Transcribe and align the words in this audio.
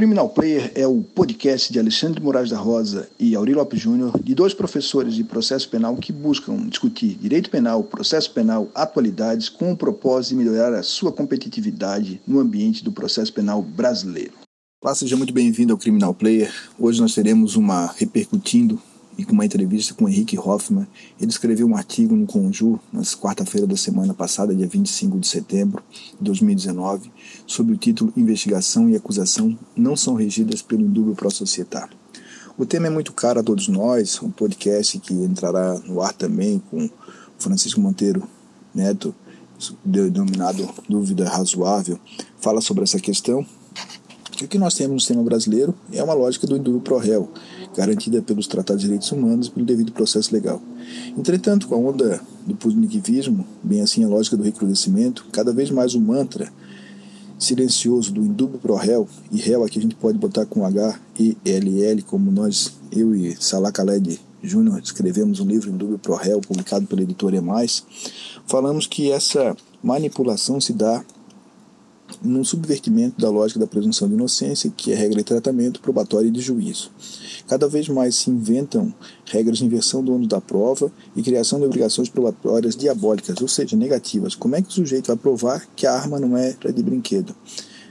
Criminal 0.00 0.30
Player 0.30 0.72
é 0.74 0.86
o 0.86 1.02
podcast 1.02 1.70
de 1.70 1.78
Alexandre 1.78 2.22
Moraes 2.22 2.48
da 2.48 2.56
Rosa 2.56 3.06
e 3.18 3.36
Aurélio 3.36 3.58
Lopes 3.58 3.78
Júnior, 3.78 4.18
de 4.18 4.34
dois 4.34 4.54
professores 4.54 5.12
de 5.12 5.22
processo 5.22 5.68
penal 5.68 5.94
que 5.94 6.10
buscam 6.10 6.56
discutir 6.66 7.18
direito 7.20 7.50
penal, 7.50 7.84
processo 7.84 8.32
penal, 8.32 8.70
atualidades, 8.74 9.50
com 9.50 9.72
o 9.72 9.76
propósito 9.76 10.30
de 10.30 10.36
melhorar 10.36 10.72
a 10.72 10.82
sua 10.82 11.12
competitividade 11.12 12.18
no 12.26 12.40
ambiente 12.40 12.82
do 12.82 12.90
processo 12.90 13.30
penal 13.30 13.60
brasileiro. 13.60 14.32
Olá, 14.82 14.94
seja 14.94 15.18
muito 15.18 15.34
bem-vindo 15.34 15.74
ao 15.74 15.78
Criminal 15.78 16.14
Player. 16.14 16.50
Hoje 16.78 16.98
nós 16.98 17.14
teremos 17.14 17.54
uma 17.54 17.92
repercutindo 17.98 18.80
e 19.20 19.24
com 19.24 19.32
uma 19.32 19.44
entrevista 19.44 19.92
com 19.92 20.08
Henrique 20.08 20.38
Hoffman. 20.38 20.86
Ele 21.20 21.30
escreveu 21.30 21.66
um 21.66 21.76
artigo 21.76 22.16
no 22.16 22.26
Conjur, 22.26 22.78
na 22.90 23.02
quarta-feira 23.02 23.66
da 23.66 23.76
semana 23.76 24.14
passada, 24.14 24.54
dia 24.54 24.66
25 24.66 25.18
de 25.18 25.28
setembro 25.28 25.82
de 26.18 26.24
2019, 26.24 27.12
sob 27.46 27.74
o 27.74 27.76
título 27.76 28.10
Investigação 28.16 28.88
e 28.88 28.96
Acusação 28.96 29.58
não 29.76 29.94
são 29.94 30.14
regidas 30.14 30.62
pelo 30.62 30.80
indúbio 30.80 31.14
pró-societário. 31.14 31.94
O 32.56 32.64
tema 32.64 32.86
é 32.86 32.90
muito 32.90 33.12
caro 33.12 33.40
a 33.40 33.42
todos 33.42 33.68
nós, 33.68 34.22
um 34.22 34.30
podcast 34.30 34.98
que 35.00 35.12
entrará 35.12 35.78
no 35.80 36.00
ar 36.00 36.14
também 36.14 36.58
com 36.70 36.88
Francisco 37.38 37.78
Monteiro 37.78 38.26
Neto, 38.74 39.14
denominado 39.84 40.66
Dúvida 40.88 41.28
Razoável, 41.28 42.00
fala 42.40 42.62
sobre 42.62 42.84
essa 42.84 42.98
questão. 42.98 43.44
O 44.42 44.48
que 44.48 44.58
nós 44.58 44.74
temos 44.74 44.92
no 44.94 45.00
sistema 45.00 45.22
brasileiro 45.22 45.74
é 45.92 46.02
uma 46.02 46.14
lógica 46.14 46.46
do 46.46 46.56
indúbio 46.56 46.80
pro 46.80 46.96
réu, 46.96 47.28
garantida 47.76 48.22
pelos 48.22 48.46
tratados 48.46 48.80
de 48.80 48.86
direitos 48.86 49.12
humanos 49.12 49.48
e 49.48 49.50
pelo 49.50 49.66
devido 49.66 49.92
processo 49.92 50.32
legal. 50.32 50.62
Entretanto, 51.16 51.68
com 51.68 51.74
a 51.74 51.78
onda 51.78 52.20
do 52.46 52.54
punitivismo, 52.54 53.46
bem 53.62 53.82
assim 53.82 54.02
a 54.02 54.08
lógica 54.08 54.38
do 54.38 54.42
recrudescimento, 54.42 55.26
cada 55.30 55.52
vez 55.52 55.70
mais 55.70 55.94
o 55.94 56.00
mantra 56.00 56.50
silencioso 57.38 58.12
do 58.12 58.22
indúbio 58.22 58.58
pro 58.58 58.74
réu, 58.76 59.06
e 59.30 59.38
réu 59.38 59.62
aqui 59.62 59.78
a 59.78 59.82
gente 59.82 59.94
pode 59.94 60.16
botar 60.16 60.46
com 60.46 60.64
H 60.64 60.98
e 61.18 61.36
L 61.44 61.84
L, 61.84 62.02
como 62.02 62.30
nós, 62.30 62.72
eu 62.90 63.14
e 63.14 63.36
Salah 63.38 63.70
Khaled 63.70 64.20
Júnior, 64.42 64.80
escrevemos 64.82 65.40
um 65.40 65.46
livro 65.46 65.70
Indúbio 65.70 65.98
pro 65.98 66.14
réu, 66.14 66.40
publicado 66.40 66.86
pela 66.86 67.02
editora 67.02 67.36
Emais, 67.36 67.84
falamos 68.46 68.86
que 68.86 69.10
essa 69.10 69.54
manipulação 69.82 70.58
se 70.60 70.72
dá 70.72 71.04
num 72.22 72.44
subvertimento 72.44 73.20
da 73.20 73.30
lógica 73.30 73.58
da 73.58 73.66
presunção 73.66 74.08
de 74.08 74.14
inocência, 74.14 74.72
que 74.76 74.92
é 74.92 74.94
regra 74.94 75.18
de 75.18 75.24
tratamento, 75.24 75.80
probatório 75.80 76.28
e 76.28 76.30
de 76.30 76.40
juízo. 76.40 76.90
Cada 77.48 77.66
vez 77.68 77.88
mais 77.88 78.14
se 78.16 78.30
inventam 78.30 78.92
regras 79.24 79.58
de 79.58 79.64
inversão 79.64 80.04
do 80.04 80.14
ônus 80.14 80.28
da 80.28 80.40
prova 80.40 80.92
e 81.16 81.22
criação 81.22 81.58
de 81.58 81.64
obrigações 81.64 82.08
probatórias 82.08 82.76
diabólicas, 82.76 83.40
ou 83.40 83.48
seja, 83.48 83.76
negativas. 83.76 84.34
Como 84.34 84.54
é 84.54 84.62
que 84.62 84.68
o 84.68 84.72
sujeito 84.72 85.08
vai 85.08 85.16
provar 85.16 85.66
que 85.74 85.86
a 85.86 85.92
arma 85.92 86.20
não 86.20 86.36
é 86.36 86.52
de 86.52 86.82
brinquedo? 86.82 87.34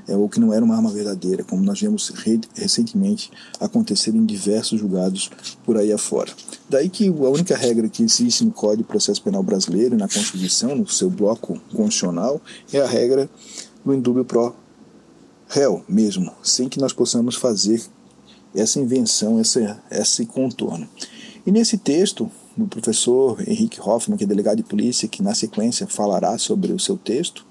É, 0.07 0.15
ou 0.15 0.27
que 0.27 0.39
não 0.39 0.51
era 0.51 0.65
uma 0.65 0.75
arma 0.75 0.89
verdadeira, 0.89 1.43
como 1.43 1.61
nós 1.61 1.79
vemos 1.79 2.11
recentemente 2.55 3.29
acontecer 3.59 4.09
em 4.15 4.25
diversos 4.25 4.79
julgados 4.79 5.29
por 5.63 5.77
aí 5.77 5.93
afora. 5.93 6.31
Daí 6.67 6.89
que 6.89 7.07
a 7.07 7.29
única 7.29 7.55
regra 7.55 7.87
que 7.87 8.01
existe 8.01 8.43
no 8.43 8.51
Código 8.51 8.81
de 8.81 8.89
Processo 8.89 9.21
Penal 9.21 9.43
Brasileiro 9.43 9.95
na 9.95 10.07
Constituição, 10.07 10.73
no 10.73 10.87
seu 10.87 11.11
bloco 11.11 11.61
constitucional, 11.71 12.41
é 12.73 12.81
a 12.81 12.87
regra 12.87 13.29
do 13.83 13.93
indúbio 13.93 14.25
pro 14.25 14.55
réu 15.47 15.83
mesmo, 15.87 16.31
sem 16.43 16.69
que 16.69 16.79
nós 16.79 16.93
possamos 16.93 17.35
fazer 17.35 17.81
essa 18.53 18.79
invenção, 18.79 19.39
essa, 19.39 19.81
esse 19.89 20.25
contorno. 20.25 20.87
E 21.45 21.51
nesse 21.51 21.77
texto, 21.77 22.29
do 22.55 22.67
professor 22.67 23.41
Henrique 23.47 23.79
Hoffman, 23.79 24.17
que 24.17 24.23
é 24.23 24.27
delegado 24.27 24.57
de 24.57 24.63
polícia, 24.63 25.07
que 25.07 25.23
na 25.23 25.33
sequência 25.33 25.87
falará 25.87 26.37
sobre 26.37 26.73
o 26.73 26.79
seu 26.79 26.97
texto, 26.97 27.45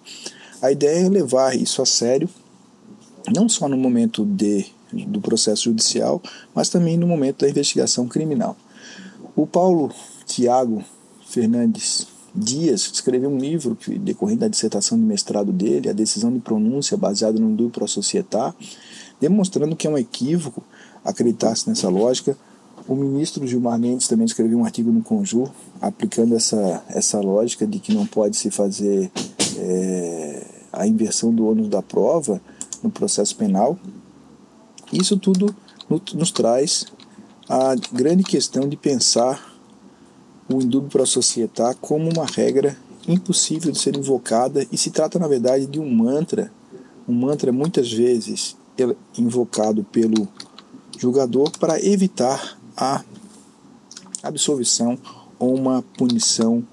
a 0.61 0.71
ideia 0.71 1.07
é 1.07 1.09
levar 1.09 1.57
isso 1.57 1.81
a 1.81 1.87
sério, 1.87 2.29
não 3.35 3.49
só 3.49 3.69
no 3.69 3.77
momento 3.77 4.25
de, 4.25 4.67
do 4.93 5.21
processo 5.21 5.65
judicial, 5.65 6.23
mas 6.55 6.69
também 6.69 6.97
no 6.97 7.07
momento 7.07 7.41
da 7.41 7.51
investigação 7.51 8.07
criminal. 8.07 8.57
O 9.35 9.47
Paulo 9.47 9.93
Tiago 10.27 10.85
Fernandes 11.27 12.07
Dias 12.39 12.91
escreveu 12.93 13.29
um 13.29 13.37
livro 13.37 13.75
que, 13.75 13.99
decorrente 13.99 14.41
da 14.41 14.49
dissertação 14.49 14.97
de 14.97 15.05
mestrado 15.05 15.53
dele, 15.53 15.89
a 15.89 15.93
decisão 15.93 16.33
de 16.33 16.39
pronúncia 16.39 16.97
baseada 16.97 17.39
no 17.39 17.55
duplo 17.55 17.87
societar, 17.89 18.55
demonstrando 19.21 19.75
que 19.75 19.87
é 19.87 19.91
um 19.91 19.99
equívoco 19.99 20.63
acreditar-se 21.05 21.69
nessa 21.69 21.89
lógica. 21.89 22.37
O 22.87 22.95
ministro 22.95 23.47
Gilmar 23.47 23.79
Mendes 23.79 24.07
também 24.07 24.25
escreveu 24.25 24.59
um 24.59 24.65
artigo 24.65 24.91
no 24.93 25.03
Conjur 25.03 25.51
aplicando 25.81 26.35
essa, 26.35 26.83
essa 26.89 27.21
lógica 27.21 27.67
de 27.67 27.79
que 27.79 27.93
não 27.93 28.07
pode 28.07 28.37
se 28.37 28.51
fazer 28.51 29.11
é, 29.57 30.47
a 30.73 30.87
inversão 30.87 31.35
do 31.35 31.47
ônus 31.47 31.69
da 31.69 31.83
prova 31.83 32.41
no 32.83 32.91
processo 32.91 33.35
penal. 33.37 33.79
Isso 34.93 35.19
tudo 35.19 35.55
nos 36.15 36.31
traz 36.31 36.87
a 37.49 37.75
grande 37.93 38.23
questão 38.23 38.69
de 38.69 38.77
pensar 38.77 39.48
o 40.49 40.63
indúbio 40.63 40.91
para 40.91 41.03
a 41.03 41.07
societar 41.07 41.77
como 41.77 42.11
uma 42.11 42.25
regra 42.25 42.77
impossível 43.07 43.73
de 43.73 43.79
ser 43.79 43.97
invocada 43.97 44.67
e 44.71 44.77
se 44.77 44.91
trata, 44.91 45.19
na 45.19 45.29
verdade, 45.29 45.67
de 45.67 45.79
um 45.79 45.89
mantra, 45.89 46.53
um 47.09 47.15
mantra 47.15 47.53
muitas 47.53 47.93
vezes 47.93 48.57
invocado 49.17 49.85
pelo 49.85 50.29
julgador 50.99 51.51
para 51.59 51.83
evitar 51.85 52.59
a 52.77 53.03
absolvição 54.23 54.99
ou 55.39 55.55
uma 55.55 55.83
punição 55.97 56.65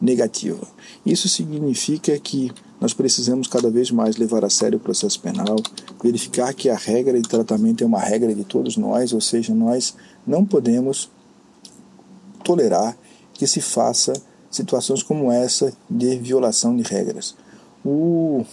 negativa. 0.00 0.66
Isso 1.04 1.28
significa 1.28 2.18
que 2.18 2.50
nós 2.80 2.92
precisamos 2.92 3.46
cada 3.46 3.70
vez 3.70 3.90
mais 3.90 4.16
levar 4.16 4.44
a 4.44 4.50
sério 4.50 4.78
o 4.78 4.80
processo 4.80 5.18
penal, 5.20 5.56
verificar 6.02 6.52
que 6.52 6.68
a 6.68 6.76
regra 6.76 7.20
de 7.20 7.28
tratamento 7.28 7.82
é 7.82 7.86
uma 7.86 8.00
regra 8.00 8.34
de 8.34 8.44
todos 8.44 8.76
nós, 8.76 9.12
ou 9.12 9.20
seja, 9.20 9.54
nós 9.54 9.94
não 10.26 10.44
podemos 10.44 11.10
tolerar 12.42 12.96
que 13.34 13.46
se 13.46 13.60
faça 13.60 14.14
situações 14.50 15.02
como 15.02 15.30
essa 15.30 15.70
de 15.90 16.16
violação 16.16 16.74
de 16.76 16.82
regras. 16.82 17.36
O 17.84 18.46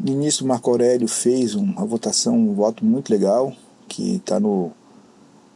ministro 0.00 0.44
Marco 0.46 0.70
Aurélio 0.70 1.06
fez 1.06 1.54
uma 1.54 1.84
votação, 1.84 2.34
um 2.34 2.54
voto 2.54 2.82
muito 2.84 3.10
legal, 3.10 3.54
que 3.88 4.16
está 4.16 4.40
no, 4.40 4.72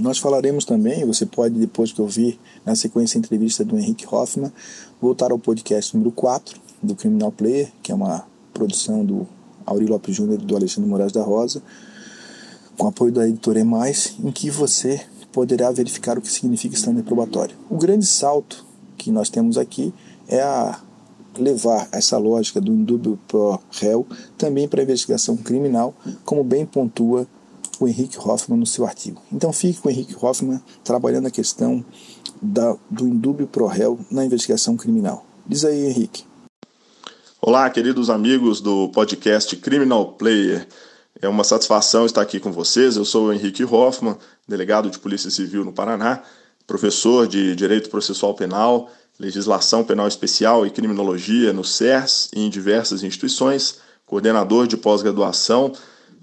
Nós 0.00 0.18
falaremos 0.18 0.64
também, 0.64 1.04
você 1.04 1.24
pode, 1.24 1.54
depois 1.54 1.92
que 1.92 2.02
ouvir 2.02 2.38
na 2.64 2.74
sequência 2.74 3.16
a 3.16 3.20
entrevista 3.20 3.64
do 3.64 3.78
Henrique 3.78 4.06
Hoffman, 4.10 4.52
voltar 5.00 5.30
ao 5.30 5.38
podcast 5.38 5.94
número 5.96 6.10
4 6.10 6.60
do 6.82 6.94
Criminal 6.94 7.30
Player, 7.30 7.70
que 7.82 7.92
é 7.92 7.94
uma 7.94 8.26
produção 8.52 9.04
do 9.04 9.26
Aurélio 9.64 9.92
Lopes 9.92 10.14
Júnior 10.14 10.40
e 10.40 10.44
do 10.44 10.56
Alexandre 10.56 10.90
Moraes 10.90 11.12
da 11.12 11.22
Rosa, 11.22 11.62
com 12.76 12.88
apoio 12.88 13.12
da 13.12 13.28
editora 13.28 13.60
Emais, 13.60 14.16
em 14.22 14.32
que 14.32 14.50
você 14.50 15.00
poderá 15.32 15.70
verificar 15.70 16.18
o 16.18 16.20
que 16.20 16.30
significa 16.30 16.74
standard 16.74 17.06
probatório. 17.06 17.56
O 17.70 17.76
grande 17.76 18.06
salto 18.06 18.64
que 18.96 19.10
nós 19.12 19.28
temos 19.28 19.56
aqui 19.56 19.92
é 20.28 20.40
a 20.40 20.80
levar 21.38 21.88
essa 21.92 22.18
lógica 22.18 22.60
do 22.60 22.72
indúbio 22.72 23.18
pro 23.28 23.60
réu 23.72 24.06
também 24.36 24.68
para 24.68 24.80
a 24.80 24.84
investigação 24.84 25.36
criminal, 25.36 25.94
como 26.24 26.44
bem 26.44 26.64
pontua 26.66 27.26
o 27.82 27.88
Henrique 27.88 28.18
Hoffman 28.18 28.58
no 28.58 28.66
seu 28.66 28.86
artigo. 28.86 29.20
Então 29.32 29.52
fique 29.52 29.80
com 29.80 29.88
o 29.88 29.90
Henrique 29.90 30.14
Hoffman 30.20 30.60
trabalhando 30.84 31.26
a 31.26 31.30
questão 31.30 31.84
da, 32.40 32.76
do 32.90 33.08
indúbio 33.08 33.46
pro 33.46 33.66
réu 33.66 33.98
na 34.10 34.24
investigação 34.24 34.76
criminal. 34.76 35.26
Diz 35.46 35.64
aí, 35.64 35.86
Henrique. 35.86 36.24
Olá, 37.40 37.68
queridos 37.68 38.08
amigos 38.08 38.60
do 38.60 38.88
podcast 38.88 39.56
Criminal 39.56 40.12
Player. 40.12 40.66
É 41.20 41.28
uma 41.28 41.44
satisfação 41.44 42.06
estar 42.06 42.22
aqui 42.22 42.40
com 42.40 42.52
vocês. 42.52 42.96
Eu 42.96 43.04
sou 43.04 43.26
o 43.26 43.32
Henrique 43.32 43.64
Hoffman, 43.64 44.16
delegado 44.48 44.90
de 44.90 44.98
Polícia 44.98 45.30
Civil 45.30 45.64
no 45.64 45.72
Paraná, 45.72 46.22
professor 46.66 47.26
de 47.26 47.54
Direito 47.54 47.90
Processual 47.90 48.34
Penal, 48.34 48.90
Legislação 49.18 49.84
Penal 49.84 50.08
Especial 50.08 50.66
e 50.66 50.70
Criminologia 50.70 51.52
no 51.52 51.64
CERS 51.64 52.30
e 52.34 52.40
em 52.40 52.50
diversas 52.50 53.02
instituições, 53.02 53.78
coordenador 54.06 54.66
de 54.66 54.76
pós-graduação 54.76 55.72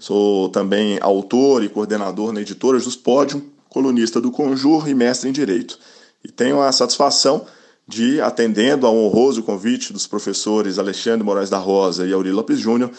Sou 0.02 0.48
também 0.48 0.98
autor 1.00 1.62
e 1.62 1.68
coordenador 1.68 2.32
na 2.32 2.40
editora 2.40 2.76
dos 2.76 2.96
Pódium, 2.96 3.40
colunista 3.68 4.20
do 4.20 4.32
Conjur 4.32 4.88
e 4.88 4.94
mestre 4.94 5.28
em 5.28 5.32
Direito. 5.32 5.78
E 6.24 6.28
tenho 6.28 6.60
a 6.60 6.72
satisfação 6.72 7.46
de, 7.86 8.20
atendendo 8.20 8.84
ao 8.84 8.96
honroso 8.96 9.44
convite 9.44 9.92
dos 9.92 10.04
professores 10.04 10.76
Alexandre 10.76 11.24
Moraes 11.24 11.48
da 11.48 11.58
Rosa 11.58 12.04
e 12.04 12.12
Aurélio 12.12 12.34
Lopes 12.34 12.58
Júnior, 12.58 12.90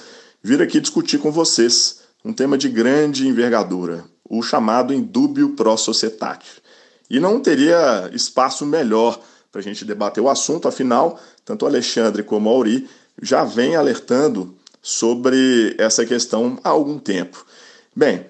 vir 0.41 0.61
aqui 0.61 0.79
discutir 0.79 1.17
com 1.17 1.29
vocês 1.29 2.03
um 2.23 2.31
tema 2.31 2.57
de 2.57 2.69
grande 2.69 3.27
envergadura, 3.27 4.05
o 4.23 4.41
chamado 4.41 4.93
indúbio 4.93 5.49
pro 5.57 5.75
societate. 5.75 6.61
E 7.09 7.19
não 7.19 7.41
teria 7.41 8.09
espaço 8.13 8.65
melhor 8.65 9.19
para 9.51 9.59
a 9.59 9.63
gente 9.63 9.83
debater 9.83 10.23
o 10.23 10.29
assunto, 10.29 10.69
afinal, 10.69 11.19
tanto 11.43 11.65
Alexandre 11.65 12.23
como 12.23 12.47
Auri 12.47 12.87
já 13.21 13.43
vêm 13.43 13.75
alertando 13.75 14.55
sobre 14.83 15.73
essa 15.79 16.05
questão 16.05 16.59
há 16.63 16.69
algum 16.69 16.99
tempo. 16.99 17.43
Bem, 17.95 18.27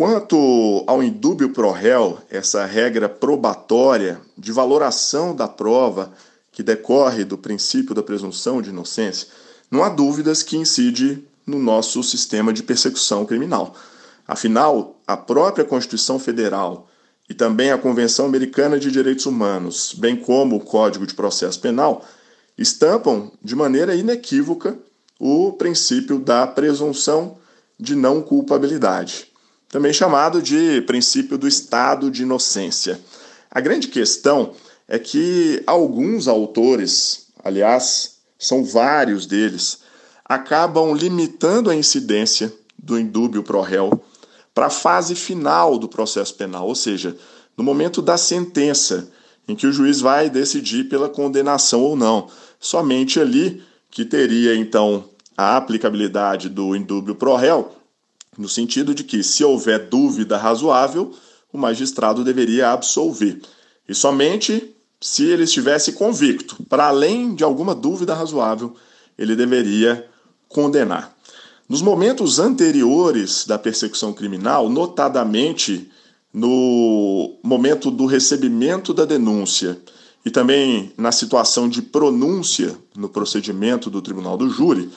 Quanto 0.00 0.82
ao 0.86 1.02
indúbio 1.02 1.50
pro 1.50 1.70
réu, 1.70 2.18
essa 2.30 2.64
regra 2.64 3.06
probatória 3.06 4.18
de 4.34 4.50
valoração 4.50 5.36
da 5.36 5.46
prova 5.46 6.10
que 6.50 6.62
decorre 6.62 7.22
do 7.22 7.36
princípio 7.36 7.94
da 7.94 8.02
presunção 8.02 8.62
de 8.62 8.70
inocência, 8.70 9.28
não 9.70 9.84
há 9.84 9.90
dúvidas 9.90 10.42
que 10.42 10.56
incide 10.56 11.22
no 11.46 11.58
nosso 11.58 12.02
sistema 12.02 12.50
de 12.50 12.62
persecução 12.62 13.26
criminal. 13.26 13.74
Afinal, 14.26 14.96
a 15.06 15.18
própria 15.18 15.66
Constituição 15.66 16.18
Federal 16.18 16.88
e 17.28 17.34
também 17.34 17.70
a 17.70 17.76
Convenção 17.76 18.24
Americana 18.24 18.78
de 18.78 18.90
Direitos 18.90 19.26
Humanos, 19.26 19.94
bem 19.94 20.16
como 20.16 20.56
o 20.56 20.60
Código 20.60 21.06
de 21.06 21.12
Processo 21.12 21.60
Penal, 21.60 22.06
estampam 22.56 23.30
de 23.44 23.54
maneira 23.54 23.94
inequívoca 23.94 24.78
o 25.20 25.52
princípio 25.52 26.18
da 26.18 26.46
presunção 26.46 27.36
de 27.78 27.94
não 27.94 28.22
culpabilidade, 28.22 29.26
também 29.68 29.92
chamado 29.92 30.40
de 30.40 30.80
princípio 30.82 31.36
do 31.36 31.46
estado 31.46 32.10
de 32.10 32.22
inocência. 32.22 32.98
A 33.50 33.60
grande 33.60 33.88
questão 33.88 34.54
é 34.88 34.98
que 34.98 35.62
alguns 35.66 36.26
autores, 36.26 37.26
aliás, 37.44 38.16
são 38.38 38.64
vários 38.64 39.26
deles, 39.26 39.80
acabam 40.24 40.94
limitando 40.94 41.68
a 41.68 41.76
incidência 41.76 42.50
do 42.78 42.98
indúbio 42.98 43.42
pro 43.42 43.60
réu 43.60 44.02
para 44.54 44.66
a 44.66 44.70
fase 44.70 45.14
final 45.14 45.78
do 45.78 45.86
processo 45.86 46.34
penal, 46.34 46.66
ou 46.66 46.74
seja, 46.74 47.14
no 47.56 47.62
momento 47.62 48.00
da 48.00 48.16
sentença, 48.16 49.10
em 49.46 49.54
que 49.54 49.66
o 49.66 49.72
juiz 49.72 50.00
vai 50.00 50.30
decidir 50.30 50.88
pela 50.88 51.08
condenação 51.08 51.82
ou 51.82 51.94
não. 51.94 52.28
Somente 52.58 53.20
ali 53.20 53.62
que 53.90 54.04
teria 54.04 54.54
então 54.54 55.09
a 55.40 55.56
aplicabilidade 55.56 56.48
do 56.48 56.76
indúbio 56.76 57.14
pro 57.14 57.34
réu, 57.34 57.72
no 58.36 58.48
sentido 58.48 58.94
de 58.94 59.02
que, 59.02 59.22
se 59.22 59.42
houver 59.42 59.88
dúvida 59.88 60.36
razoável, 60.36 61.14
o 61.52 61.56
magistrado 61.56 62.22
deveria 62.22 62.70
absolver. 62.70 63.40
E 63.88 63.94
somente 63.94 64.74
se 65.00 65.24
ele 65.24 65.44
estivesse 65.44 65.92
convicto, 65.92 66.62
para 66.68 66.88
além 66.88 67.34
de 67.34 67.42
alguma 67.42 67.74
dúvida 67.74 68.14
razoável, 68.14 68.76
ele 69.16 69.34
deveria 69.34 70.06
condenar. 70.46 71.16
Nos 71.66 71.80
momentos 71.80 72.38
anteriores 72.38 73.46
da 73.46 73.58
persecução 73.58 74.12
criminal, 74.12 74.68
notadamente 74.68 75.90
no 76.32 77.38
momento 77.42 77.90
do 77.90 78.04
recebimento 78.04 78.92
da 78.92 79.06
denúncia 79.06 79.80
e 80.24 80.30
também 80.30 80.92
na 80.98 81.10
situação 81.10 81.66
de 81.66 81.80
pronúncia 81.80 82.76
no 82.94 83.08
procedimento 83.08 83.88
do 83.88 84.02
tribunal 84.02 84.36
do 84.36 84.50
júri, 84.50 84.90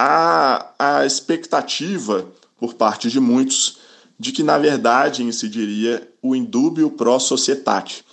há 0.00 0.72
a 0.78 1.04
expectativa 1.04 2.26
por 2.58 2.72
parte 2.72 3.10
de 3.10 3.20
muitos 3.20 3.78
de 4.18 4.32
que, 4.32 4.42
na 4.42 4.56
verdade, 4.56 5.22
incidiria 5.22 6.08
o 6.22 6.34
indúbio 6.34 6.90
pro 6.90 7.20
societate, 7.20 8.04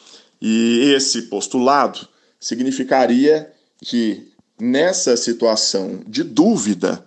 e 0.42 0.94
esse 0.96 1.24
postulado 1.24 2.08
significaria 2.40 3.52
que, 3.82 4.32
nessa 4.60 5.16
situação 5.16 6.02
de 6.06 6.24
dúvida, 6.24 7.06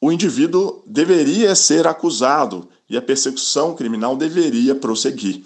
o 0.00 0.10
indivíduo 0.10 0.82
deveria 0.86 1.54
ser 1.54 1.86
acusado 1.86 2.68
e 2.88 2.96
a 2.96 3.02
persecução 3.02 3.74
criminal 3.74 4.16
deveria 4.16 4.74
prosseguir. 4.74 5.42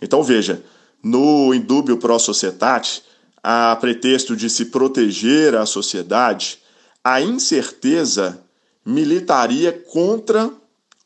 Então, 0.00 0.22
veja, 0.22 0.62
no 1.02 1.54
indúbio 1.54 1.98
pro 1.98 2.18
societate, 2.18 3.02
a 3.42 3.76
pretexto 3.76 4.34
de 4.34 4.50
se 4.50 4.66
proteger 4.66 5.54
a 5.54 5.64
sociedade, 5.64 6.58
a 7.06 7.20
incerteza 7.20 8.42
militaria 8.84 9.70
contra 9.92 10.50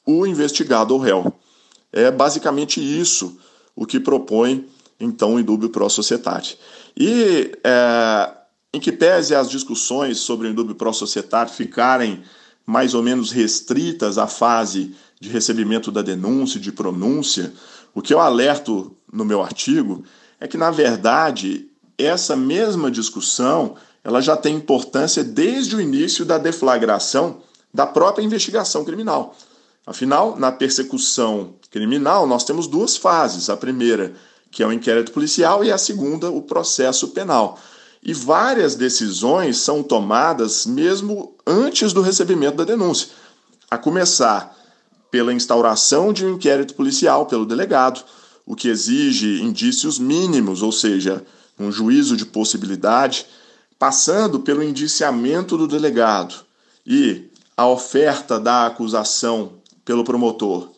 o 0.07 0.27
investigado 0.27 0.95
ou 0.95 0.99
réu. 0.99 1.31
É 1.93 2.11
basicamente 2.11 2.81
isso 2.81 3.39
o 3.77 3.85
que 3.85 4.01
propõe 4.01 4.67
então 4.99 5.35
o 5.35 5.41
indúbio 5.41 5.69
pro 5.69 5.91
societate. 5.91 6.59
E 6.97 7.53
é, 7.63 8.33
em 8.73 8.81
que 8.81 8.91
pese 8.91 9.35
as 9.35 9.51
discussões 9.51 10.17
sobre 10.17 10.49
o 10.49 10.51
indúbio 10.51 10.75
pro 10.75 10.91
societate 10.91 11.53
ficarem 11.53 12.23
mais 12.65 12.95
ou 12.95 13.03
menos 13.03 13.31
restritas 13.31 14.17
à 14.17 14.27
fase 14.27 14.95
de 15.21 15.29
recebimento 15.29 15.93
da 15.93 16.01
denúncia 16.01 16.57
e 16.57 16.63
de 16.63 16.73
pronúncia, 16.73 17.53
o 17.95 18.01
que 18.01 18.15
eu 18.15 18.21
alerto 18.21 18.97
no 19.13 19.27
meu 19.27 19.43
artigo 19.43 20.03
é 20.41 20.49
que, 20.49 20.57
na 20.57 20.71
verdade, 20.71 21.69
essa 21.99 22.35
mesma 22.35 22.91
discussão 22.91 23.77
ela 24.03 24.21
já 24.21 24.37
tem 24.37 24.57
importância 24.57 25.23
desde 25.23 25.77
o 25.77 25.81
início 25.81 26.25
da 26.25 26.39
deflagração 26.39 27.39
da 27.73 27.87
própria 27.87 28.25
investigação 28.25 28.85
criminal. 28.85 29.37
Afinal, 29.87 30.37
na 30.39 30.51
persecução 30.51 31.55
criminal, 31.71 32.27
nós 32.27 32.45
temos 32.45 32.67
duas 32.67 32.97
fases. 32.97 33.51
A 33.51 33.57
primeira 33.57 34.15
que 34.51 34.63
é 34.63 34.67
o 34.67 34.73
inquérito 34.73 35.13
policial, 35.13 35.65
e 35.65 35.71
a 35.71 35.79
segunda, 35.79 36.31
o 36.31 36.43
processo 36.43 37.09
penal. 37.09 37.59
E 38.03 38.13
várias 38.13 38.75
decisões 38.75 39.59
são 39.59 39.83
tomadas 39.83 40.67
mesmo 40.67 41.35
antes 41.47 41.93
do 41.93 42.03
recebimento 42.03 42.57
da 42.57 42.65
denúncia, 42.65 43.09
a 43.71 43.79
começar 43.79 44.57
pela 45.11 45.33
instauração 45.33 46.13
de 46.13 46.25
um 46.25 46.35
inquérito 46.35 46.75
policial 46.75 47.27
pelo 47.27 47.47
delegado, 47.47 48.03
o 48.47 48.57
que 48.57 48.69
exige 48.69 49.43
indícios 49.43 49.99
mínimos, 49.99 50.63
ou 50.63 50.73
seja, 50.73 51.25
um 51.59 51.71
juízo 51.71 52.17
de 52.17 52.27
possibilidade, 52.27 53.27
passando 53.81 54.41
pelo 54.41 54.63
indiciamento 54.63 55.57
do 55.57 55.67
delegado 55.67 56.35
e 56.87 57.31
a 57.57 57.67
oferta 57.67 58.39
da 58.39 58.67
acusação 58.67 59.55
pelo 59.87 60.05
promotor, 60.05 60.69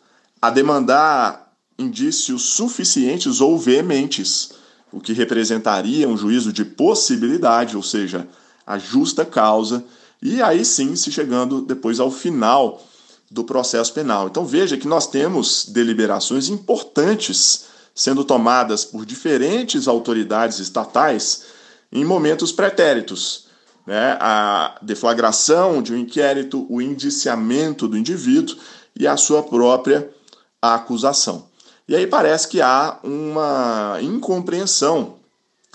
a 0.40 0.50
demandar 0.50 1.52
indícios 1.76 2.42
suficientes 2.42 3.40
ou 3.40 3.58
veementes, 3.58 4.52
o 4.92 5.00
que 5.00 5.12
representaria 5.12 6.08
um 6.08 6.16
juízo 6.16 6.52
de 6.52 6.64
possibilidade, 6.64 7.76
ou 7.76 7.82
seja, 7.82 8.28
a 8.64 8.78
justa 8.78 9.24
causa, 9.24 9.84
e 10.22 10.40
aí 10.40 10.64
sim 10.64 10.94
se 10.94 11.10
chegando 11.10 11.60
depois 11.60 11.98
ao 11.98 12.10
final 12.10 12.86
do 13.28 13.42
processo 13.42 13.92
penal. 13.92 14.28
Então 14.28 14.46
veja 14.46 14.76
que 14.76 14.86
nós 14.86 15.08
temos 15.08 15.66
deliberações 15.66 16.48
importantes 16.48 17.64
sendo 17.92 18.22
tomadas 18.22 18.84
por 18.84 19.04
diferentes 19.04 19.88
autoridades 19.88 20.60
estatais 20.60 21.51
em 21.92 22.04
momentos 22.04 22.50
pretéritos. 22.50 23.46
Né? 23.86 24.16
A 24.20 24.78
deflagração 24.80 25.82
de 25.82 25.92
um 25.92 25.96
inquérito, 25.96 26.66
o 26.70 26.80
indiciamento 26.80 27.86
do 27.86 27.98
indivíduo 27.98 28.56
e 28.98 29.06
a 29.06 29.16
sua 29.16 29.42
própria 29.42 30.08
acusação. 30.60 31.46
E 31.88 31.96
aí 31.96 32.06
parece 32.06 32.48
que 32.48 32.60
há 32.60 32.98
uma 33.02 33.98
incompreensão 34.00 35.16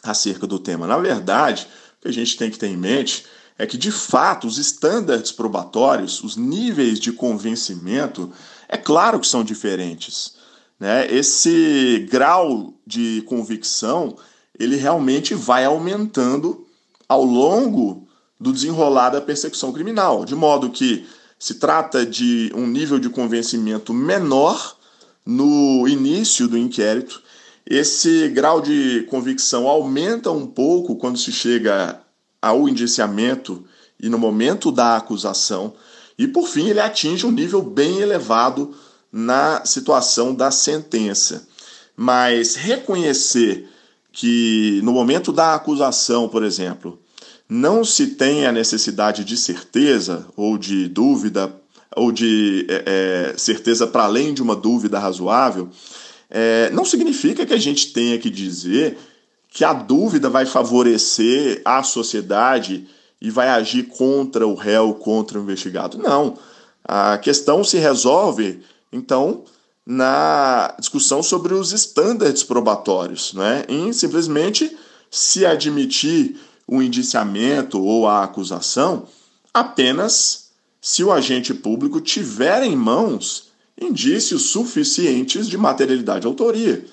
acerca 0.02 0.48
do 0.48 0.58
tema. 0.58 0.88
Na 0.88 0.98
verdade, 0.98 1.68
o 1.98 2.02
que 2.02 2.08
a 2.08 2.14
gente 2.14 2.38
tem 2.38 2.50
que 2.50 2.58
ter 2.58 2.68
em 2.68 2.78
mente 2.78 3.26
é 3.58 3.66
que, 3.66 3.78
de 3.78 3.92
fato, 3.92 4.48
os 4.48 4.58
estándares 4.58 5.32
probatórios, 5.32 6.24
os 6.24 6.38
níveis 6.38 7.00
de 7.00 7.12
convencimento, 7.12 8.32
é 8.70 8.78
claro 8.78 9.20
que 9.20 9.28
são 9.28 9.44
diferentes. 9.44 10.36
Né? 10.80 11.12
Esse 11.12 12.08
grau 12.10 12.74
de 12.86 13.24
convicção 13.26 14.16
ele 14.60 14.76
realmente 14.76 15.34
vai 15.34 15.66
aumentando 15.66 16.66
ao 17.08 17.24
longo 17.24 18.08
do 18.40 18.52
desenrolar 18.52 19.10
da 19.10 19.22
persecução 19.22 19.72
criminal, 19.72 20.26
de 20.26 20.36
modo 20.36 20.70
que 20.70 21.06
se 21.40 21.56
trata 21.56 22.06
de 22.06 22.52
um 22.56 22.66
nível 22.66 23.00
de 23.00 23.10
convencimento 23.10 23.94
menor 23.94 24.76
no 25.26 25.88
início 25.88 26.48
do 26.48 26.58
inquérito. 26.58 27.22
Esse 27.66 28.30
grau 28.30 28.62
de 28.62 29.06
convicção 29.10 29.68
aumenta 29.68 30.32
um 30.32 30.48
pouco 30.48 30.96
quando 30.96 31.18
se 31.18 31.32
chega 31.32 32.00
ao 32.42 32.68
indiciamento 32.68 33.66
e 34.00 34.10
no 34.10 34.18
momento 34.18 34.72
da 34.72 34.96
acusação, 34.96 35.74
e 36.18 36.28
por 36.28 36.48
fim 36.48 36.70
ele 36.70 36.80
atinge 36.80 37.26
um 37.26 37.32
nível 37.32 37.62
bem 37.62 38.00
elevado 38.00 38.76
na 39.12 39.66
situação 39.66 40.34
da 40.34 40.52
sentença. 40.52 41.48
Mas 41.96 42.56
reconhecer 42.56 43.68
que 44.18 44.82
no 44.84 44.92
momento 44.92 45.32
da 45.32 45.54
acusação, 45.54 46.28
por 46.28 46.44
exemplo, 46.44 47.00
não 47.48 47.86
se 47.86 48.08
tem 48.08 48.48
a 48.48 48.52
necessidade 48.52 49.24
de 49.24 49.38
certeza 49.38 50.26
ou 50.36 50.58
de 50.58 50.88
dúvida 50.88 51.54
ou 51.96 52.12
de 52.12 52.66
é, 52.68 52.84
é, 53.34 53.38
certeza 53.38 53.86
para 53.86 54.06
além 54.06 54.34
de 54.34 54.42
uma 54.42 54.56
dúvida 54.56 54.98
razoável, 54.98 55.70
é, 56.32 56.72
não 56.72 56.84
significa 56.84 57.46
que 57.46 57.54
a 57.54 57.60
gente 57.60 57.94
tenha 57.94 58.18
que 58.18 58.32
dizer 58.32 58.98
que 59.52 59.64
a 59.64 59.72
dúvida 59.72 60.32
vai 60.32 60.48
favorecer 60.48 61.62
a 61.64 61.84
sociedade 61.84 62.88
e 63.22 63.30
vai 63.30 63.50
agir 63.50 63.84
contra 63.84 64.48
o 64.48 64.56
réu, 64.56 64.96
contra 64.96 65.38
o 65.38 65.44
investigado. 65.44 66.00
Não. 66.00 66.40
A 66.84 67.20
questão 67.20 67.64
se 67.64 67.78
resolve, 67.78 68.62
então, 68.92 69.44
na 69.90 70.76
discussão 70.78 71.24
sobre 71.24 71.54
os 71.54 71.72
estándares 71.72 72.44
probatórios, 72.44 73.34
né? 73.34 73.64
em 73.70 73.94
simplesmente 73.94 74.76
se 75.10 75.46
admitir 75.46 76.38
o 76.68 76.82
indiciamento 76.82 77.82
ou 77.82 78.06
a 78.06 78.26
acusação 78.26 79.08
apenas 79.54 80.50
se 80.82 81.06
o 81.06 81.12
agente 81.12 81.54
público 81.54 82.02
tiver 82.02 82.64
em 82.64 82.76
mãos 82.76 83.48
indícios 83.80 84.50
suficientes 84.50 85.48
de 85.48 85.58
materialidade 85.58 86.22
de 86.22 86.28
autoria. 86.28 86.84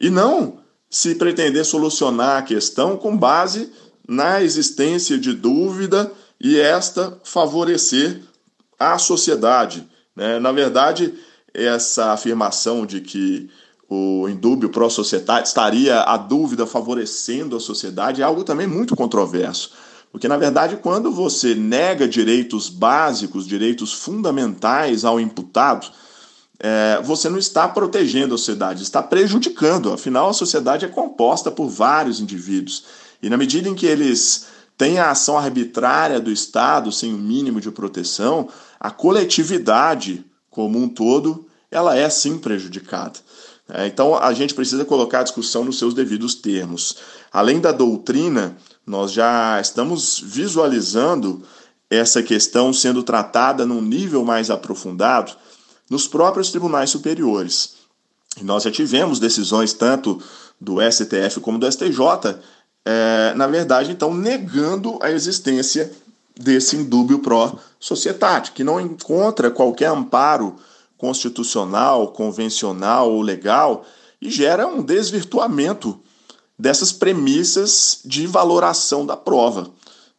E 0.00 0.08
não 0.08 0.60
se 0.88 1.16
pretender 1.16 1.66
solucionar 1.66 2.38
a 2.38 2.42
questão 2.42 2.96
com 2.96 3.14
base 3.14 3.70
na 4.08 4.42
existência 4.42 5.18
de 5.18 5.34
dúvida 5.34 6.10
e 6.40 6.58
esta 6.58 7.18
favorecer 7.22 8.22
a 8.78 8.96
sociedade. 8.96 9.86
Né? 10.16 10.38
Na 10.38 10.52
verdade, 10.52 11.12
essa 11.54 12.12
afirmação 12.12 12.84
de 12.84 13.00
que 13.00 13.48
o 13.88 14.28
indúbio 14.28 14.70
pró-sociedade 14.70 15.48
estaria 15.48 16.00
a 16.00 16.16
dúvida 16.16 16.66
favorecendo 16.66 17.56
a 17.56 17.60
sociedade 17.60 18.20
é 18.20 18.24
algo 18.24 18.42
também 18.42 18.66
muito 18.66 18.96
controverso. 18.96 19.72
Porque, 20.10 20.28
na 20.28 20.36
verdade, 20.36 20.76
quando 20.76 21.12
você 21.12 21.54
nega 21.54 22.06
direitos 22.06 22.68
básicos, 22.68 23.46
direitos 23.46 23.92
fundamentais 23.92 25.04
ao 25.04 25.18
imputado, 25.20 25.88
é, 26.58 27.00
você 27.02 27.28
não 27.28 27.38
está 27.38 27.68
protegendo 27.68 28.34
a 28.34 28.38
sociedade, 28.38 28.82
está 28.82 29.02
prejudicando. 29.02 29.92
Afinal, 29.92 30.28
a 30.28 30.32
sociedade 30.32 30.84
é 30.84 30.88
composta 30.88 31.50
por 31.50 31.68
vários 31.68 32.20
indivíduos. 32.20 32.84
E 33.22 33.28
na 33.28 33.36
medida 33.36 33.68
em 33.68 33.74
que 33.74 33.86
eles 33.86 34.46
têm 34.78 34.98
a 34.98 35.10
ação 35.10 35.36
arbitrária 35.36 36.20
do 36.20 36.30
Estado 36.30 36.92
sem 36.92 37.12
o 37.12 37.18
mínimo 37.18 37.60
de 37.60 37.70
proteção, 37.70 38.48
a 38.78 38.90
coletividade 38.90 40.24
como 40.48 40.78
um 40.78 40.88
todo, 40.88 41.43
ela 41.74 41.96
é 41.96 42.08
sim 42.08 42.38
prejudicada. 42.38 43.18
É, 43.68 43.86
então 43.86 44.14
a 44.14 44.32
gente 44.32 44.54
precisa 44.54 44.84
colocar 44.84 45.20
a 45.20 45.22
discussão 45.24 45.64
nos 45.64 45.78
seus 45.78 45.94
devidos 45.94 46.34
termos. 46.34 46.96
Além 47.32 47.60
da 47.60 47.72
doutrina, 47.72 48.56
nós 48.86 49.12
já 49.12 49.60
estamos 49.60 50.20
visualizando 50.22 51.42
essa 51.90 52.22
questão 52.22 52.72
sendo 52.72 53.02
tratada 53.02 53.66
num 53.66 53.80
nível 53.80 54.24
mais 54.24 54.50
aprofundado 54.50 55.32
nos 55.90 56.06
próprios 56.06 56.50
tribunais 56.50 56.90
superiores. 56.90 57.74
E 58.40 58.44
nós 58.44 58.62
já 58.62 58.70
tivemos 58.70 59.18
decisões 59.18 59.72
tanto 59.72 60.20
do 60.60 60.76
STF 60.80 61.40
como 61.40 61.58
do 61.58 61.70
STJ, 61.70 62.38
é, 62.84 63.32
na 63.34 63.46
verdade, 63.46 63.90
então, 63.90 64.12
negando 64.12 64.98
a 65.00 65.10
existência 65.10 65.90
desse 66.38 66.76
indúbio 66.76 67.20
pró-societate, 67.20 68.52
que 68.52 68.62
não 68.62 68.80
encontra 68.80 69.50
qualquer 69.50 69.88
amparo 69.88 70.56
constitucional, 70.96 72.08
convencional 72.08 73.12
ou 73.12 73.20
legal 73.20 73.84
e 74.20 74.30
gera 74.30 74.66
um 74.66 74.82
desvirtuamento 74.82 76.00
dessas 76.58 76.92
premissas 76.92 78.00
de 78.04 78.26
valoração 78.26 79.04
da 79.04 79.16
prova. 79.16 79.70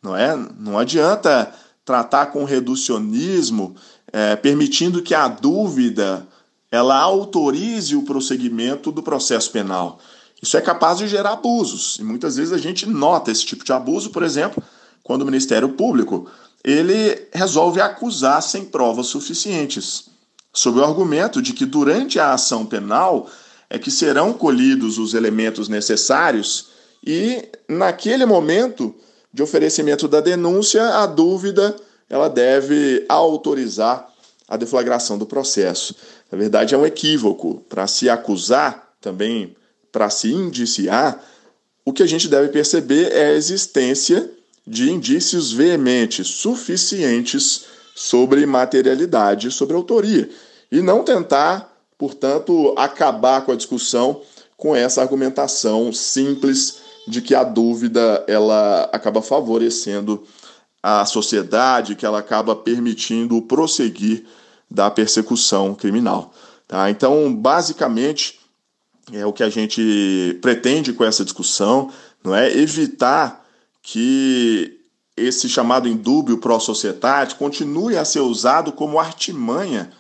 Não 0.02 0.16
é? 0.16 0.36
Não 0.58 0.78
adianta 0.78 1.52
tratar 1.84 2.28
com 2.28 2.44
reducionismo, 2.44 3.76
é, 4.12 4.36
permitindo 4.36 5.02
que 5.02 5.16
a 5.16 5.28
dúvida 5.28 6.28
ela 6.72 6.98
autorize 6.98 7.96
o 7.96 8.04
prosseguimento 8.04 8.92
do 8.92 9.02
processo 9.02 9.52
penal. 9.52 10.00
Isso 10.42 10.58
é 10.58 10.62
capaz 10.62 10.98
de 10.98 11.08
gerar 11.08 11.32
abusos 11.34 11.98
e 12.00 12.04
muitas 12.04 12.36
vezes 12.36 12.54
a 12.54 12.58
gente 12.58 12.86
nota 12.86 13.32
esse 13.32 13.46
tipo 13.46 13.64
de 13.64 13.72
abuso, 13.72 14.10
por 14.10 14.24
exemplo, 14.24 14.62
quando 15.04 15.22
o 15.22 15.26
Ministério 15.26 15.70
Público 15.70 16.28
ele 16.64 17.28
resolve 17.32 17.80
acusar 17.80 18.42
sem 18.42 18.66
provas 18.66 19.08
suficientes 19.08 20.15
sob 20.56 20.80
o 20.80 20.84
argumento 20.84 21.42
de 21.42 21.54
que 21.54 21.66
durante 21.66 22.20
a 22.20 22.34
ação 22.34 22.66
penal 22.66 23.30
é 23.70 23.78
que 23.78 23.92
serão 23.92 24.34
colhidos 24.34 24.98
os 24.98 25.14
elementos 25.14 25.70
necessários 25.70 26.70
e 27.06 27.44
naquele 27.68 28.26
momento 28.26 28.96
de 29.32 29.44
oferecimento 29.44 30.08
da 30.08 30.22
denúncia, 30.22 30.82
a 31.00 31.06
dúvida 31.06 31.76
ela 32.10 32.30
deve 32.30 33.06
autorizar 33.10 34.08
a 34.48 34.56
deflagração 34.56 35.18
do 35.18 35.26
processo. 35.26 35.96
Na 36.32 36.38
verdade, 36.38 36.74
é 36.74 36.78
um 36.78 36.86
equívoco. 36.86 37.64
Para 37.68 37.86
se 37.86 38.10
acusar, 38.10 38.94
também 39.02 39.56
para 39.92 40.10
se 40.10 40.32
indiciar, 40.32 41.22
o 41.84 41.92
que 41.92 42.02
a 42.02 42.08
gente 42.08 42.28
deve 42.28 42.50
perceber 42.50 43.12
é 43.12 43.28
a 43.28 43.34
existência 43.34 44.32
de 44.66 44.90
indícios 44.90 45.52
veementes, 45.52 46.28
suficientes 46.28 47.66
sobre 47.96 48.46
materialidade, 48.46 49.50
sobre 49.50 49.74
autoria 49.74 50.30
e 50.70 50.82
não 50.82 51.02
tentar, 51.02 51.74
portanto, 51.98 52.74
acabar 52.78 53.46
com 53.46 53.54
a 53.54 53.56
discussão 53.56 54.22
com 54.58 54.76
essa 54.76 55.02
argumentação 55.02 55.94
simples 55.94 56.82
de 57.08 57.22
que 57.22 57.34
a 57.34 57.44
dúvida 57.44 58.24
ela 58.28 58.90
acaba 58.92 59.22
favorecendo 59.22 60.24
a 60.84 61.06
sociedade, 61.06 61.96
que 61.96 62.06
ela 62.06 62.20
acaba 62.20 62.56
permitindo 62.56 63.38
o 63.38 63.42
prosseguir 63.42 64.26
da 64.70 64.92
persecução 64.92 65.74
criminal. 65.74 66.34
Tá? 66.68 66.90
Então, 66.90 67.34
basicamente, 67.34 68.40
é 69.14 69.26
o 69.26 69.34
que 69.34 69.44
a 69.44 69.50
gente 69.50 70.38
pretende 70.42 70.94
com 70.94 71.04
essa 71.04 71.24
discussão, 71.24 71.92
não 72.24 72.36
é 72.36 72.52
evitar 72.52 73.46
que 73.82 74.75
esse 75.18 75.48
chamado 75.48 75.88
indúbio 75.88 76.38
pró-societate 76.38 77.36
continue 77.36 77.98
a 77.98 78.04
ser 78.04 78.20
usado 78.20 78.72
como 78.72 79.00
artimanha 79.00 79.92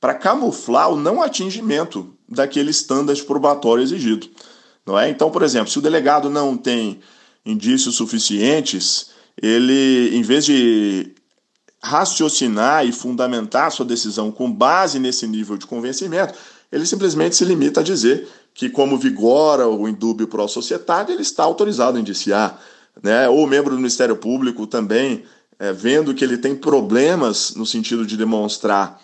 para 0.00 0.14
camuflar 0.14 0.90
o 0.90 0.96
não 0.96 1.20
atingimento 1.20 2.14
daquele 2.28 2.70
standard 2.70 3.22
probatório 3.24 3.82
exigido. 3.82 4.28
Não 4.86 4.98
é? 4.98 5.10
Então, 5.10 5.30
por 5.30 5.42
exemplo, 5.42 5.70
se 5.70 5.78
o 5.78 5.82
delegado 5.82 6.30
não 6.30 6.56
tem 6.56 7.00
indícios 7.44 7.96
suficientes, 7.96 9.10
ele, 9.40 10.10
em 10.16 10.22
vez 10.22 10.44
de 10.44 11.14
raciocinar 11.82 12.86
e 12.86 12.92
fundamentar 12.92 13.72
sua 13.72 13.86
decisão 13.86 14.30
com 14.30 14.50
base 14.52 14.98
nesse 14.98 15.26
nível 15.26 15.56
de 15.56 15.66
convencimento, 15.66 16.34
ele 16.70 16.86
simplesmente 16.86 17.34
se 17.34 17.44
limita 17.44 17.80
a 17.80 17.84
dizer 17.84 18.28
que, 18.54 18.68
como 18.68 18.98
vigora 18.98 19.66
o 19.68 19.88
indúbio 19.88 20.28
pró-societário, 20.28 21.12
ele 21.12 21.22
está 21.22 21.42
autorizado 21.42 21.96
a 21.96 22.00
indiciar. 22.00 22.60
Né? 23.02 23.28
Ou 23.28 23.46
membro 23.46 23.70
do 23.70 23.76
Ministério 23.76 24.16
Público 24.16 24.66
também, 24.66 25.24
é, 25.58 25.72
vendo 25.72 26.14
que 26.14 26.24
ele 26.24 26.38
tem 26.38 26.54
problemas 26.54 27.54
no 27.54 27.66
sentido 27.66 28.06
de 28.06 28.16
demonstrar 28.16 29.00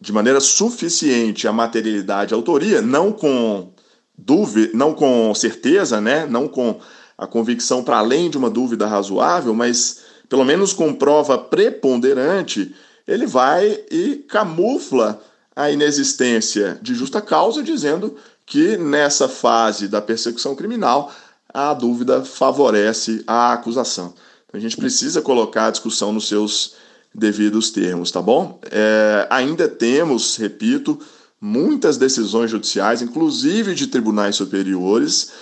de 0.00 0.12
maneira 0.12 0.40
suficiente 0.40 1.48
a 1.48 1.52
materialidade 1.52 2.34
a 2.34 2.36
autoria, 2.36 2.82
não 2.82 3.12
com 3.12 3.72
dúvida, 4.16 4.70
não 4.74 4.94
com 4.94 5.34
certeza, 5.34 6.00
né? 6.00 6.26
não 6.26 6.46
com 6.48 6.78
a 7.16 7.26
convicção 7.26 7.82
para 7.82 7.98
além 7.98 8.28
de 8.28 8.36
uma 8.36 8.50
dúvida 8.50 8.86
razoável, 8.86 9.54
mas 9.54 10.00
pelo 10.28 10.44
menos 10.44 10.72
com 10.72 10.92
prova 10.92 11.38
preponderante, 11.38 12.74
ele 13.06 13.26
vai 13.26 13.78
e 13.90 14.16
camufla 14.28 15.20
a 15.54 15.70
inexistência 15.70 16.78
de 16.82 16.94
justa 16.94 17.20
causa, 17.20 17.62
dizendo 17.62 18.16
que 18.44 18.76
nessa 18.76 19.28
fase 19.28 19.88
da 19.88 20.02
persecução 20.02 20.54
criminal 20.54 21.10
a 21.52 21.72
dúvida 21.74 22.24
favorece 22.24 23.22
a 23.26 23.52
acusação. 23.52 24.14
Então 24.46 24.58
a 24.58 24.60
gente 24.60 24.76
precisa 24.76 25.22
colocar 25.22 25.66
a 25.66 25.70
discussão 25.70 26.12
nos 26.12 26.28
seus 26.28 26.74
devidos 27.14 27.70
termos, 27.70 28.10
tá 28.10 28.20
bom? 28.20 28.60
É, 28.70 29.26
ainda 29.30 29.66
temos, 29.66 30.36
repito, 30.36 31.00
muitas 31.40 31.96
decisões 31.96 32.50
judiciais, 32.50 33.00
inclusive 33.00 33.74
de 33.74 33.86
tribunais 33.86 34.36
superiores, 34.36 35.32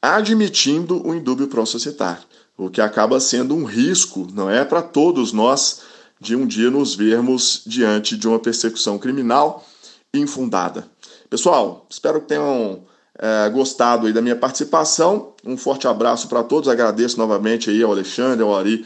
admitindo 0.00 1.06
o 1.06 1.14
indúbio 1.14 1.46
pró-societário, 1.46 2.22
o 2.56 2.68
que 2.68 2.80
acaba 2.80 3.20
sendo 3.20 3.54
um 3.54 3.64
risco, 3.64 4.26
não 4.32 4.50
é, 4.50 4.64
para 4.64 4.82
todos 4.82 5.32
nós 5.32 5.82
de 6.20 6.34
um 6.36 6.46
dia 6.46 6.70
nos 6.70 6.94
vermos 6.94 7.62
diante 7.66 8.16
de 8.16 8.26
uma 8.26 8.38
persecução 8.38 8.98
criminal 8.98 9.66
infundada. 10.12 10.86
Pessoal, 11.30 11.86
espero 11.88 12.20
que 12.20 12.28
tenham 12.28 12.84
é, 13.18 13.48
gostado 13.50 14.06
aí 14.06 14.12
da 14.12 14.22
minha 14.22 14.36
participação. 14.36 15.34
Um 15.44 15.56
forte 15.56 15.86
abraço 15.86 16.28
para 16.28 16.42
todos. 16.42 16.68
Agradeço 16.68 17.18
novamente 17.18 17.70
aí 17.70 17.82
ao 17.82 17.92
Alexandre, 17.92 18.42
ao 18.42 18.54
Ari 18.54 18.84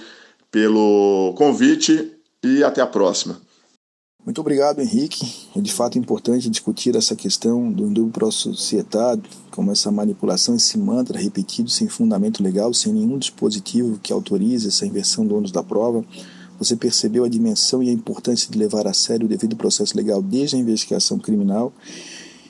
pelo 0.51 1.35
convite 1.37 2.13
e 2.43 2.63
até 2.65 2.81
a 2.81 2.87
próxima. 2.87 3.41
Muito 4.25 4.41
obrigado, 4.41 4.81
Henrique. 4.81 5.25
É 5.55 5.61
de 5.61 5.73
fato 5.73 5.99
importante 5.99 6.51
discutir 6.51 6.97
essa 6.97 7.15
questão 7.15 7.71
do 7.71 7.85
indúbio 7.85 8.11
pró-societário, 8.11 9.23
como 9.53 9.71
essa 9.71 9.89
manipulação, 9.93 10.57
esse 10.57 10.77
mantra 10.77 11.17
repetido 11.17 11.71
sem 11.71 11.89
fundamento 11.89 12.43
legal, 12.43 12.75
sem 12.75 12.93
nenhum 12.93 13.19
dispositivo 13.19 14.01
que 14.03 14.13
autorize 14.13 14.67
essa 14.67 14.85
inversão 14.85 15.25
do 15.25 15.37
ônus 15.37 15.53
da 15.53 15.63
prova. 15.63 16.05
Você 16.59 16.75
percebeu 16.75 17.23
a 17.23 17.29
dimensão 17.29 17.83
e 17.83 17.89
a 17.89 17.93
importância 17.93 18.51
de 18.51 18.59
levar 18.59 18.89
a 18.89 18.93
sério 18.93 19.27
o 19.27 19.29
devido 19.29 19.55
processo 19.55 19.97
legal 19.97 20.21
desde 20.21 20.57
a 20.57 20.59
investigação 20.59 21.21
criminal 21.21 21.73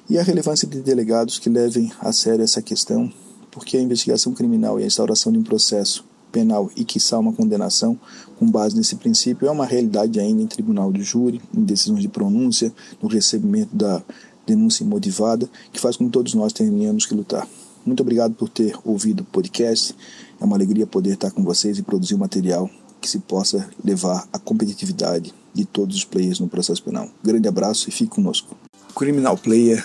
e 0.08 0.18
a 0.18 0.22
relevância 0.22 0.68
de 0.68 0.80
delegados 0.80 1.38
que 1.38 1.48
levem 1.48 1.92
a 2.00 2.12
sério 2.12 2.44
essa 2.44 2.62
questão, 2.62 3.12
porque 3.50 3.76
a 3.76 3.80
investigação 3.80 4.32
criminal 4.32 4.78
e 4.78 4.84
a 4.84 4.86
instauração 4.86 5.32
de 5.32 5.38
um 5.38 5.42
processo 5.42 6.04
penal 6.30 6.70
e, 6.76 6.84
quiçá, 6.84 7.18
uma 7.18 7.32
condenação 7.32 7.98
com 8.38 8.48
base 8.48 8.76
nesse 8.76 8.96
princípio 8.96 9.48
é 9.48 9.50
uma 9.50 9.64
realidade 9.64 10.20
ainda 10.20 10.42
em 10.42 10.46
tribunal 10.46 10.92
de 10.92 11.02
júri, 11.02 11.40
em 11.54 11.64
decisões 11.64 12.02
de 12.02 12.08
pronúncia, 12.08 12.72
no 13.02 13.08
recebimento 13.08 13.74
da 13.74 14.02
denúncia 14.46 14.84
imotivada, 14.84 15.48
que 15.72 15.80
faz 15.80 15.96
com 15.96 16.04
que 16.04 16.12
todos 16.12 16.34
nós 16.34 16.52
tenhamos 16.52 17.06
que 17.06 17.14
lutar. 17.14 17.48
Muito 17.84 18.00
obrigado 18.00 18.34
por 18.34 18.48
ter 18.48 18.76
ouvido 18.84 19.20
o 19.20 19.24
podcast. 19.24 19.94
É 20.40 20.44
uma 20.44 20.56
alegria 20.56 20.86
poder 20.86 21.14
estar 21.14 21.30
com 21.30 21.42
vocês 21.42 21.78
e 21.78 21.82
produzir 21.82 22.14
um 22.14 22.18
material 22.18 22.68
que 23.00 23.08
se 23.08 23.18
possa 23.18 23.68
levar 23.84 24.28
à 24.32 24.38
competitividade 24.38 25.32
de 25.54 25.64
todos 25.64 25.96
os 25.96 26.04
players 26.04 26.38
no 26.38 26.48
processo 26.48 26.82
penal. 26.82 27.08
Grande 27.24 27.48
abraço 27.48 27.88
e 27.88 27.92
fique 27.92 28.10
conosco. 28.10 28.56
Criminal 28.94 29.36
Player 29.36 29.84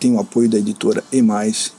tem 0.00 0.12
o 0.14 0.18
apoio 0.18 0.48
da 0.48 0.58
editora 0.58 1.04
E+, 1.12 1.22